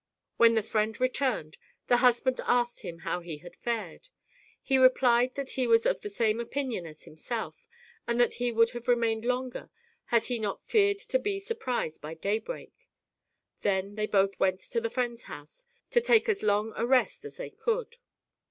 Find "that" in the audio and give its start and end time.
5.35-5.51, 8.19-8.33